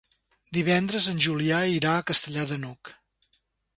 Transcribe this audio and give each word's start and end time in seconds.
Divendres 0.57 1.09
en 1.11 1.21
Julià 1.27 1.59
irà 1.73 1.93
a 1.99 2.07
Castellar 2.11 2.47
de 2.53 2.59
n'Hug. 2.65 2.95